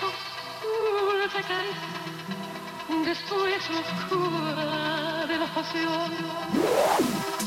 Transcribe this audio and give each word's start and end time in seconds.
besos 0.00 0.14
dulces 1.30 1.76
después 3.04 3.70
la 3.70 3.80
oscura 3.80 5.26
de 5.26 5.38
la 5.38 5.46
pasión. 5.54 7.45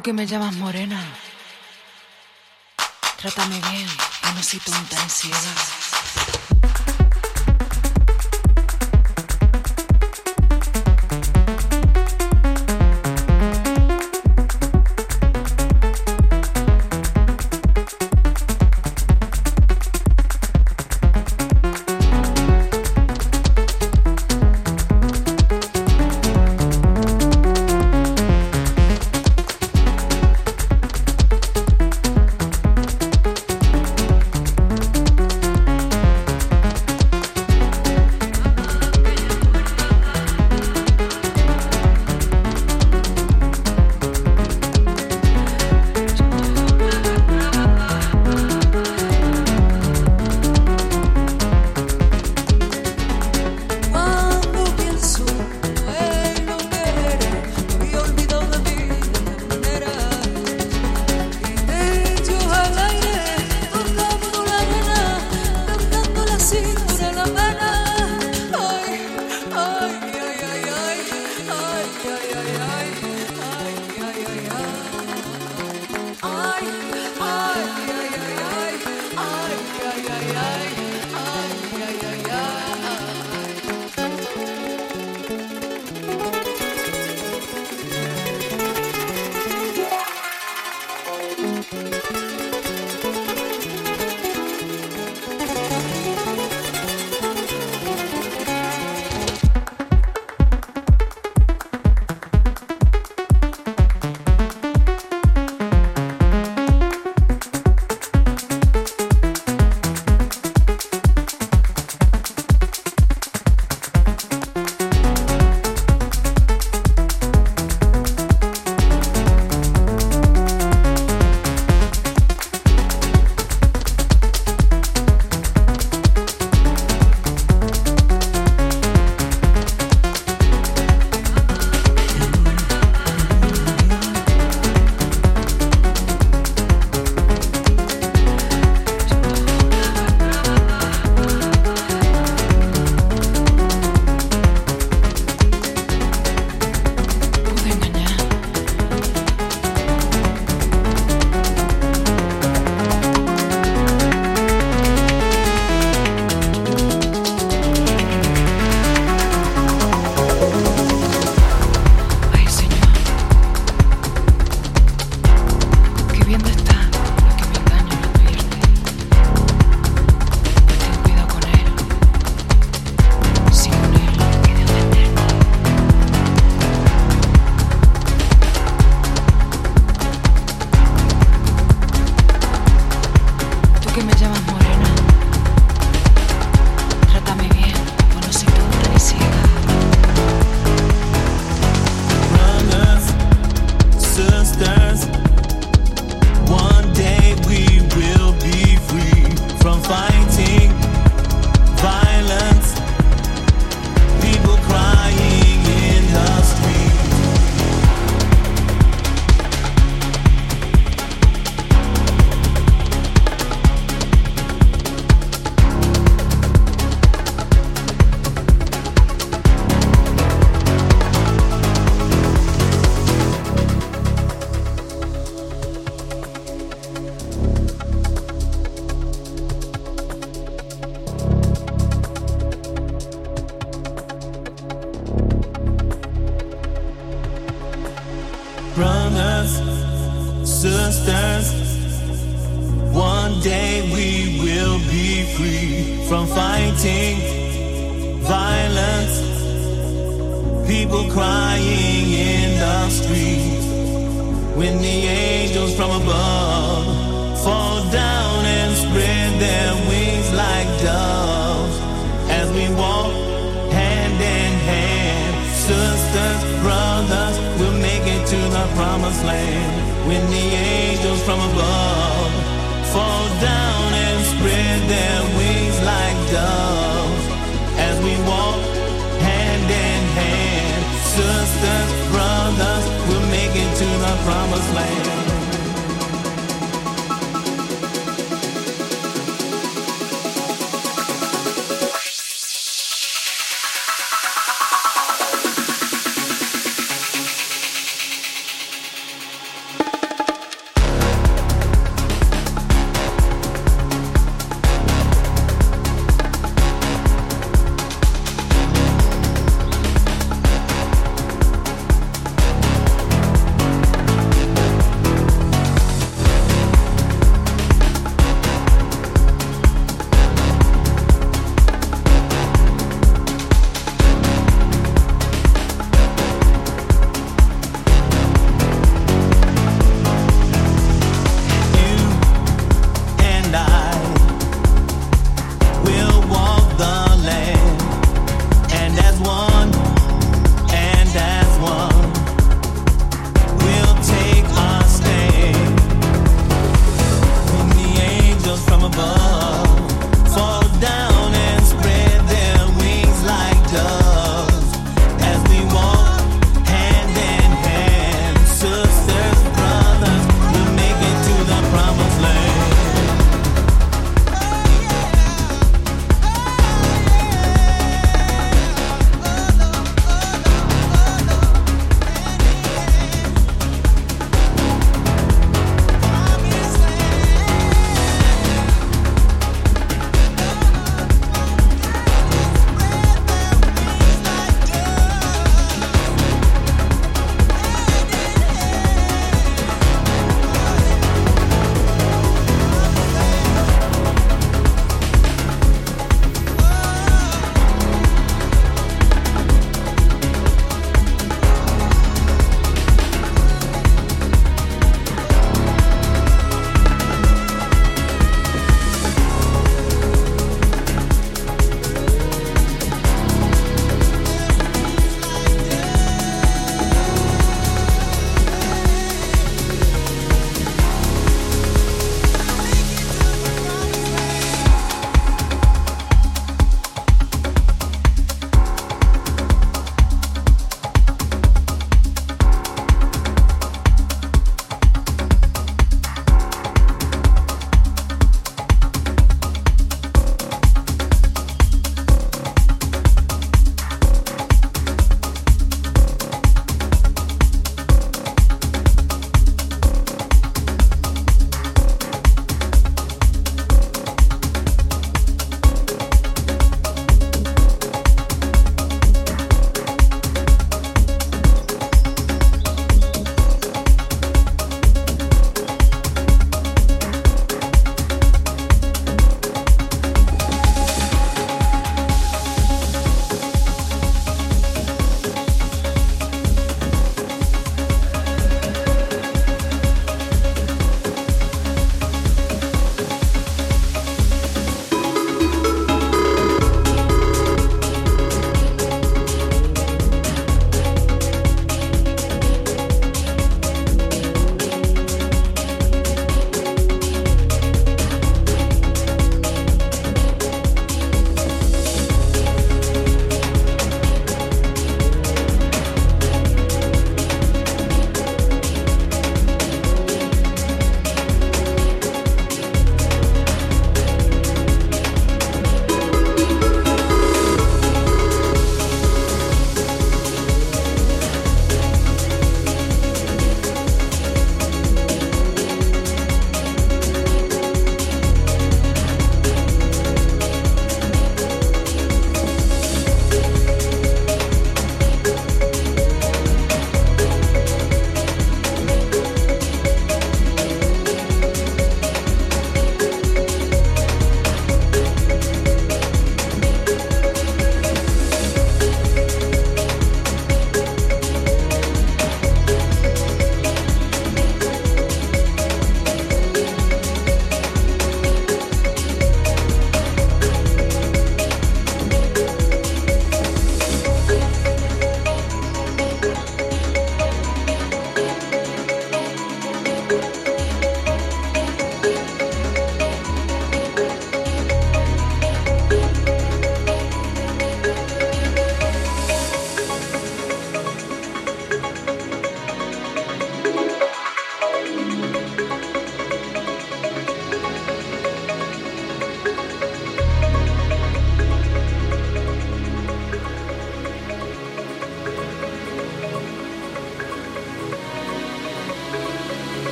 Tú 0.00 0.04
que 0.04 0.12
me 0.14 0.26
llamas 0.26 0.54
morena, 0.54 0.98
trátame 3.18 3.60
bien, 3.70 3.86
que 4.22 4.32
no 4.32 4.42
soy 4.42 4.58
tonta 4.60 5.02
ansiedad. 5.02 5.79